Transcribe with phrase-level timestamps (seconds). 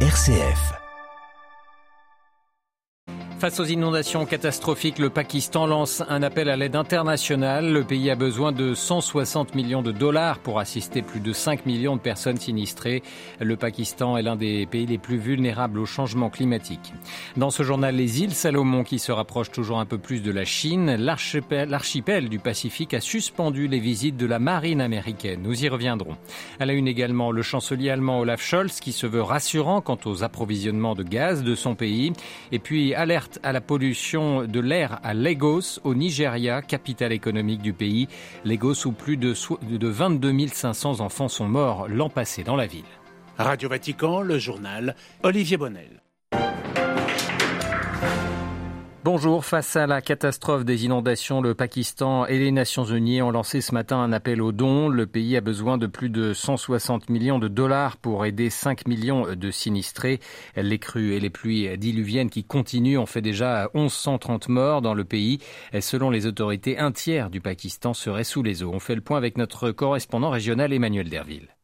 [0.00, 0.85] RCF.
[3.38, 7.70] Face aux inondations catastrophiques, le Pakistan lance un appel à l'aide internationale.
[7.70, 11.96] Le pays a besoin de 160 millions de dollars pour assister plus de 5 millions
[11.96, 13.02] de personnes sinistrées.
[13.38, 16.94] Le Pakistan est l'un des pays les plus vulnérables au changement climatique.
[17.36, 20.46] Dans ce journal, les îles Salomon qui se rapprochent toujours un peu plus de la
[20.46, 25.42] Chine, l'archipel du Pacifique a suspendu les visites de la marine américaine.
[25.42, 26.16] Nous y reviendrons.
[26.58, 30.24] À la une également, le chancelier allemand Olaf Scholz qui se veut rassurant quant aux
[30.24, 32.14] approvisionnements de gaz de son pays.
[32.50, 37.72] Et puis alerte à la pollution de l'air à Lagos, au Nigeria, capitale économique du
[37.72, 38.08] pays.
[38.44, 39.34] Lagos où plus de
[39.88, 42.84] 22 500 enfants sont morts l'an passé dans la ville.
[43.38, 46.05] Radio Vatican, le journal Olivier Bonnel.
[49.06, 49.44] Bonjour.
[49.44, 53.72] Face à la catastrophe des inondations, le Pakistan et les Nations Unies ont lancé ce
[53.72, 54.88] matin un appel aux dons.
[54.88, 59.32] Le pays a besoin de plus de 160 millions de dollars pour aider 5 millions
[59.32, 60.18] de sinistrés.
[60.56, 65.04] Les crues et les pluies diluviennes qui continuent ont fait déjà 1130 morts dans le
[65.04, 65.38] pays.
[65.78, 68.72] Selon les autorités, un tiers du Pakistan serait sous les eaux.
[68.74, 71.56] On fait le point avec notre correspondant régional Emmanuel Derville.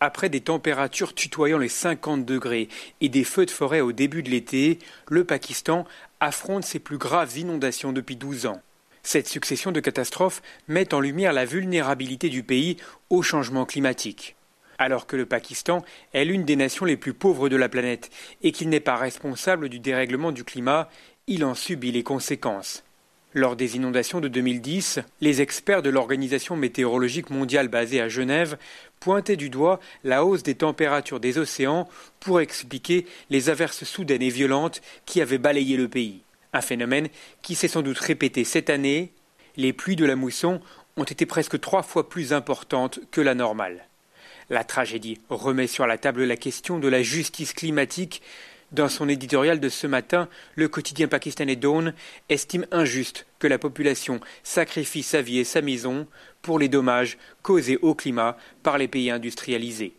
[0.00, 2.68] Après des températures tutoyant les 50 degrés
[3.00, 5.86] et des feux de forêt au début de l'été, le Pakistan
[6.20, 8.60] affronte ses plus graves inondations depuis 12 ans.
[9.02, 12.76] Cette succession de catastrophes met en lumière la vulnérabilité du pays
[13.10, 14.36] au changement climatique.
[14.78, 18.10] Alors que le Pakistan est l'une des nations les plus pauvres de la planète
[18.42, 20.88] et qu'il n'est pas responsable du dérèglement du climat,
[21.26, 22.84] il en subit les conséquences.
[23.34, 28.56] Lors des inondations de 2010, les experts de l'Organisation météorologique mondiale basée à Genève
[29.00, 31.86] pointaient du doigt la hausse des températures des océans
[32.20, 36.22] pour expliquer les averses soudaines et violentes qui avaient balayé le pays.
[36.54, 37.08] Un phénomène
[37.42, 39.12] qui s'est sans doute répété cette année.
[39.58, 40.62] Les pluies de la mousson
[40.96, 43.88] ont été presque trois fois plus importantes que la normale.
[44.48, 48.22] La tragédie remet sur la table la question de la justice climatique
[48.72, 51.94] dans son éditorial de ce matin, le quotidien pakistanais Dawn
[52.28, 56.06] estime injuste que la population sacrifie sa vie et sa maison
[56.42, 59.94] pour les dommages causés au climat par les pays industrialisés.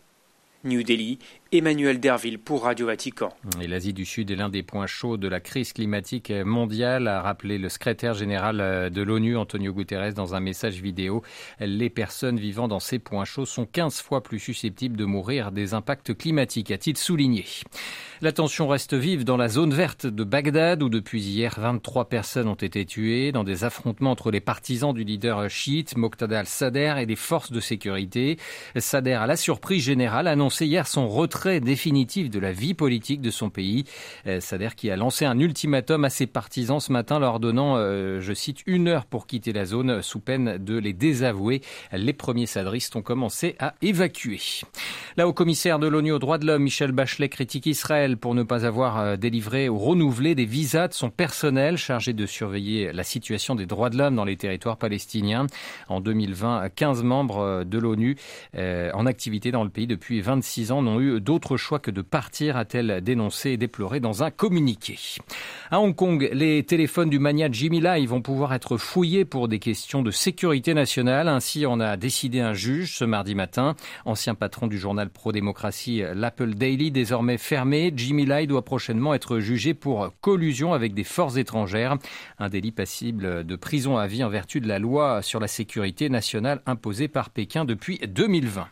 [0.62, 1.18] New Delhi,
[1.52, 3.30] Emmanuel Derville pour Radio Vatican.
[3.60, 7.22] Et l'Asie du Sud est l'un des points chauds de la crise climatique mondiale, a
[7.22, 11.24] rappelé le secrétaire général de l'ONU, Antonio Guterres, dans un message vidéo.
[11.58, 15.74] Les personnes vivant dans ces points chauds sont 15 fois plus susceptibles de mourir des
[15.74, 17.44] impacts climatiques, a-t-il souligné.
[18.20, 22.46] La tension reste vive dans la zone verte de Bagdad, où depuis hier, 23 personnes
[22.46, 27.06] ont été tuées dans des affrontements entre les partisans du leader chiite Moqtada al-Sadr et
[27.06, 28.38] des forces de sécurité.
[28.76, 33.20] Sadr, à la surprise générale, a annoncé hier son retrait définitif de la vie politique
[33.20, 33.84] de son pays.
[34.40, 38.32] Sadr qui a lancé un ultimatum à ses partisans ce matin, leur donnant, euh, je
[38.32, 41.62] cite, une heure pour quitter la zone sous peine de les désavouer.
[41.92, 44.40] Les premiers sadristes ont commencé à évacuer.
[45.16, 48.42] Là, au commissaire de l'ONU aux droits de l'homme, Michel Bachelet critique Israël pour ne
[48.42, 53.04] pas avoir euh, délivré ou renouvelé des visas de son personnel chargé de surveiller la
[53.04, 55.46] situation des droits de l'homme dans les territoires palestiniens.
[55.88, 58.16] En 2020, 15 membres euh, de l'ONU
[58.56, 62.02] euh, en activité dans le pays depuis 26 ans n'ont eu d'autre choix que de
[62.02, 64.98] partir, a-t-elle dénoncé et déploré dans un communiqué.
[65.70, 69.60] À Hong Kong, les téléphones du mania Jimmy Lai vont pouvoir être fouillés pour des
[69.60, 71.28] questions de sécurité nationale.
[71.28, 73.76] Ainsi, on a décidé un juge ce mardi matin,
[74.06, 77.92] ancien patron du journal pro-démocratie l'Apple Daily, désormais fermé.
[77.94, 81.96] Jimmy Lai doit prochainement être jugé pour collusion avec des forces étrangères,
[82.40, 86.08] un délit passible de prison à vie en vertu de la loi sur la sécurité
[86.08, 88.66] nationale imposée par Pékin depuis 2020.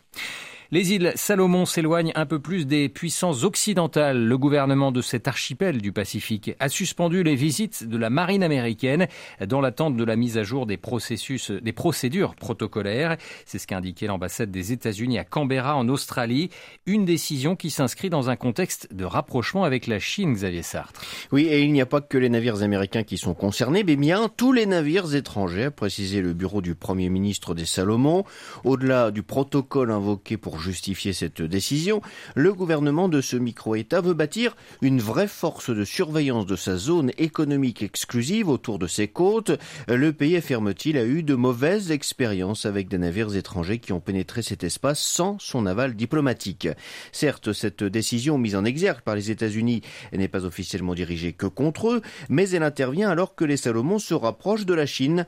[0.71, 4.23] Les îles Salomon s'éloignent un peu plus des puissances occidentales.
[4.23, 9.06] Le gouvernement de cet archipel du Pacifique a suspendu les visites de la marine américaine
[9.47, 13.17] dans l'attente de la mise à jour des processus, des procédures protocolaires.
[13.47, 16.51] C'est ce qu'a indiqué l'ambassade des États-Unis à Canberra en Australie.
[16.85, 21.00] Une décision qui s'inscrit dans un contexte de rapprochement avec la Chine, Xavier Sartre.
[21.33, 24.29] Oui, et il n'y a pas que les navires américains qui sont concernés, mais bien
[24.37, 28.25] tous les navires étrangers, a précisé le bureau du Premier ministre des Salomon.
[28.65, 32.02] Au-delà du protocole invoqué pour justifier cette décision,
[32.34, 37.12] le gouvernement de ce micro-État veut bâtir une vraie force de surveillance de sa zone
[37.19, 39.52] économique exclusive autour de ses côtes.
[39.88, 44.43] Le pays, affirme-t-il, a eu de mauvaises expériences avec des navires étrangers qui ont pénétré
[44.43, 46.69] cet espace sans son aval diplomatique.
[47.12, 49.82] Certes, cette décision mise en exergue par les États-Unis
[50.12, 54.14] n'est pas officiellement dirigée que contre eux, mais elle intervient alors que les Salomons se
[54.14, 55.26] rapprochent de la Chine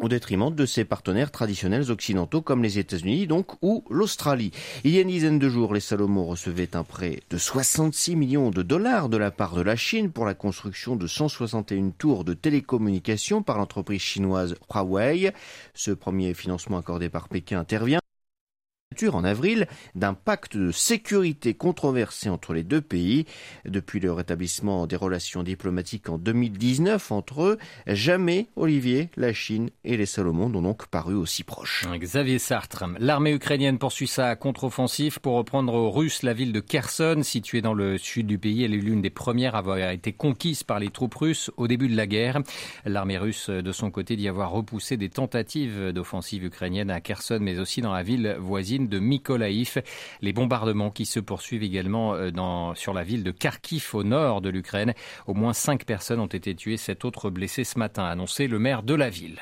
[0.00, 4.52] au détriment de ses partenaires traditionnels occidentaux comme les États-Unis donc ou l'Australie.
[4.84, 8.50] Il y a une dizaine de jours, les Salomon recevaient un prêt de 66 millions
[8.50, 12.34] de dollars de la part de la Chine pour la construction de 161 tours de
[12.34, 15.32] télécommunications par l'entreprise chinoise Huawei.
[15.74, 18.01] Ce premier financement accordé par Pékin intervient
[19.12, 23.26] en avril d'un pacte de sécurité controversé entre les deux pays.
[23.64, 29.96] Depuis le rétablissement des relations diplomatiques en 2019 entre eux, jamais, Olivier, la Chine et
[29.96, 31.86] les Salomon n'ont donc paru aussi proches.
[31.98, 37.20] Xavier Sartre, l'armée ukrainienne poursuit sa contre-offensive pour reprendre aux Russes la ville de Kherson,
[37.22, 38.64] située dans le sud du pays.
[38.64, 41.88] Elle est l'une des premières à avoir été conquise par les troupes russes au début
[41.88, 42.40] de la guerre.
[42.84, 47.58] L'armée russe, de son côté, dit avoir repoussé des tentatives d'offensive ukrainienne à Kherson, mais
[47.58, 49.82] aussi dans la ville voisine de Mykolaïv.
[50.20, 54.40] Les bombardements qui se poursuivent également euh, dans, sur la ville de Kharkiv au nord
[54.40, 54.94] de l'Ukraine.
[55.26, 58.58] Au moins cinq personnes ont été tuées, sept autres blessées ce matin, a annoncé le
[58.58, 59.38] maire de la ville.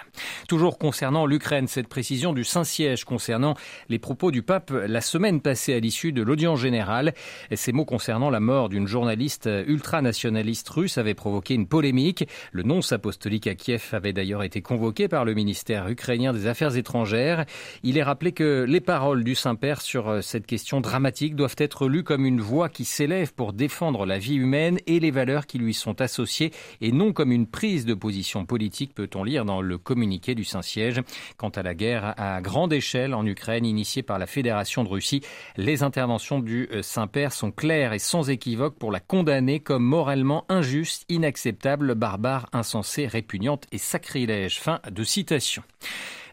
[0.49, 3.55] Toujours concernant l'Ukraine, cette précision du Saint-Siège concernant
[3.89, 7.15] les propos du pape la semaine passée à l'issue de l'audience générale.
[7.55, 12.27] Ces mots concernant la mort d'une journaliste ultranationaliste russe avaient provoqué une polémique.
[12.53, 16.77] Le nonce apostolique à Kiev avait d'ailleurs été convoqué par le ministère ukrainien des Affaires
[16.77, 17.45] étrangères.
[17.83, 21.55] Il est rappelé que les paroles du du Saint-Père sur euh, cette question dramatique doivent
[21.59, 25.47] être lues comme une voix qui s'élève pour défendre la vie humaine et les valeurs
[25.47, 26.51] qui lui sont associées
[26.81, 31.03] et non comme une prise de position politique, peut-on lire dans le communiqué du Saint-Siège.
[31.37, 35.23] Quant à la guerre à grande échelle en Ukraine initiée par la Fédération de Russie,
[35.57, 40.45] les interventions du euh, Saint-Père sont claires et sans équivoque pour la condamner comme morellement
[40.49, 44.59] injuste, inacceptable, barbare, insensée, répugnante et sacrilège.
[44.59, 45.63] Fin de citation.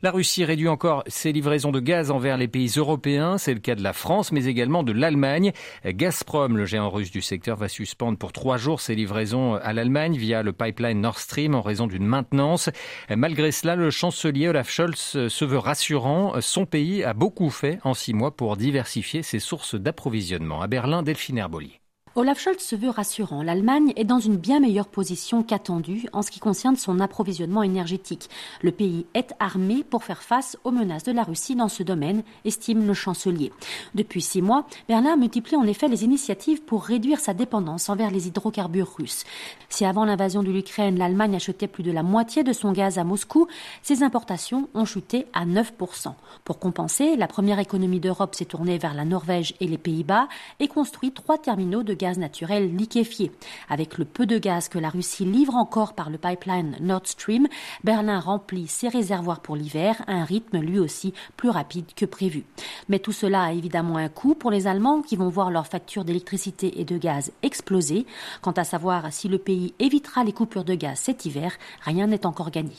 [0.04, 3.38] La Russie réduit encore ses livraisons de gaz envers les pays européens.
[3.38, 5.54] C'est le cas de la France, mais également de l'Allemagne.
[5.86, 10.16] Gazprom, le géant russe du secteur, va suspendre pour trois jours ses livraisons à l'Allemagne
[10.16, 12.70] via le pipeline Nord Stream en raison d'une maintenance.
[13.10, 16.40] Malgré cela, le chancelier Olaf Scholz se veut rassurant.
[16.42, 20.62] Son pays a beaucoup fait en six mois pour diversifier ses sources d'approvisionnement.
[20.62, 21.82] À Berlin, Delphine Herbolier.
[22.18, 23.44] Olaf Scholz se veut rassurant.
[23.44, 28.28] L'Allemagne est dans une bien meilleure position qu'attendue en ce qui concerne son approvisionnement énergétique.
[28.64, 32.24] Le pays est armé pour faire face aux menaces de la Russie dans ce domaine,
[32.44, 33.52] estime le chancelier.
[33.94, 38.28] Depuis six mois, Berlin multiplie en effet les initiatives pour réduire sa dépendance envers les
[38.28, 39.24] hydrocarbures russes.
[39.70, 43.04] Si avant l'invasion de l'Ukraine, l'Allemagne achetait plus de la moitié de son gaz à
[43.04, 43.46] Moscou,
[43.84, 46.14] ses importations ont chuté à 9%.
[46.46, 50.28] Pour compenser, la première économie d'Europe s'est tournée vers la Norvège et les Pays-Bas
[50.60, 53.32] et construit trois terminaux de gaz naturel liquéfié.
[53.70, 57.48] Avec le peu de gaz que la Russie livre encore par le pipeline Nord Stream,
[57.84, 62.46] Berlin remplit ses réservoirs pour l'hiver à un rythme lui aussi plus rapide que prévu.
[62.88, 66.06] Mais tout cela a évidemment un coût pour les Allemands qui vont voir leurs factures
[66.06, 68.06] d'électricité et de gaz exploser.
[68.42, 71.52] Quant à savoir si le pays évitera les coupures de gaz cet hiver,
[71.82, 72.76] rien n'est encore gagné.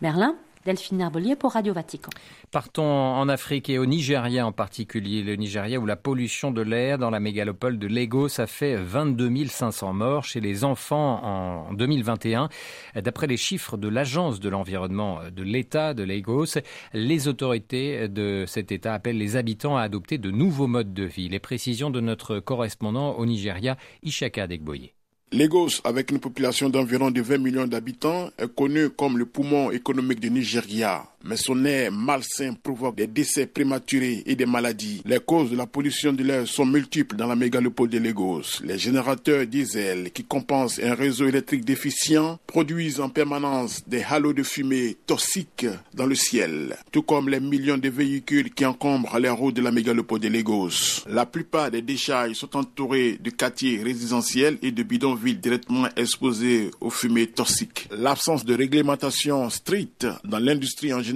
[0.00, 2.10] Berlin Delphine Herbelier pour Radio Vatican.
[2.52, 5.22] Partons en Afrique et au Nigeria en particulier.
[5.22, 9.46] Le Nigeria où la pollution de l'air dans la mégalopole de Lagos a fait 22
[9.46, 12.48] 500 morts chez les enfants en 2021.
[12.96, 16.58] D'après les chiffres de l'Agence de l'environnement de l'État de Lagos,
[16.92, 21.28] les autorités de cet État appellent les habitants à adopter de nouveaux modes de vie.
[21.28, 24.92] Les précisions de notre correspondant au Nigeria, Ishaka Degboye.
[25.32, 30.20] Lagos, avec une population d'environ de 20 millions d'habitants, est connu comme le poumon économique
[30.20, 35.02] du Nigeria mais son air malsain provoque des décès prématurés et des maladies.
[35.04, 38.60] Les causes de la pollution de l'air sont multiples dans la mégalopole de Lagos.
[38.64, 44.42] Les générateurs diesel qui compensent un réseau électrique déficient produisent en permanence des halos de
[44.42, 49.56] fumée toxiques dans le ciel, tout comme les millions de véhicules qui encombrent les routes
[49.56, 51.04] de la mégalopole de Lagos.
[51.06, 56.90] La plupart des décharges sont entourées de quartiers résidentiels et de bidonvilles directement exposés aux
[56.90, 57.88] fumées toxiques.
[57.90, 61.11] L'absence de réglementation stricte dans l'industrie en général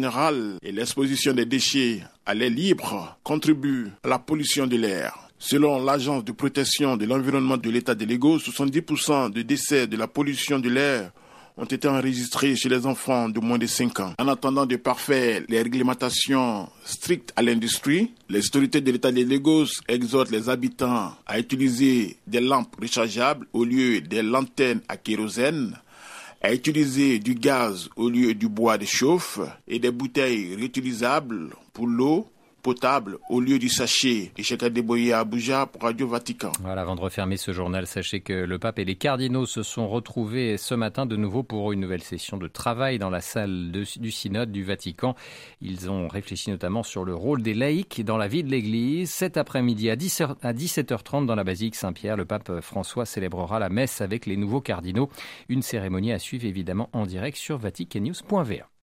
[0.63, 5.29] et l'exposition des déchets à l'air libre contribuent à la pollution de l'air.
[5.39, 10.07] Selon l'Agence de protection de l'environnement de l'État de Lagos, 70% des décès de la
[10.07, 11.13] pollution de l'air
[11.59, 14.13] ont été enregistrés chez les enfants de moins de 5 ans.
[14.19, 19.69] En attendant de parfaire les réglementations strictes à l'industrie, les autorités de l'État de Lagos
[19.89, 25.75] exhortent les habitants à utiliser des lampes rechargeables au lieu des lanternes à kérosène
[26.41, 31.87] à utiliser du gaz au lieu du bois de chauffe et des bouteilles réutilisables pour
[31.87, 32.29] l'eau
[33.29, 34.33] au lieu du sachet.
[34.37, 36.51] Et à Abuja pour Radio Vatican.
[36.61, 39.89] Voilà, avant de refermer ce journal, sachez que le pape et les cardinaux se sont
[39.89, 44.11] retrouvés ce matin de nouveau pour une nouvelle session de travail dans la salle du
[44.11, 45.15] synode du Vatican.
[45.61, 49.11] Ils ont réfléchi notamment sur le rôle des laïcs dans la vie de l'Église.
[49.11, 54.01] Cet après-midi à, à 17h30 dans la basilique Saint-Pierre, le pape François célébrera la messe
[54.01, 55.09] avec les nouveaux cardinaux.
[55.49, 58.76] Une cérémonie à suivre évidemment en direct sur vaticannews.va.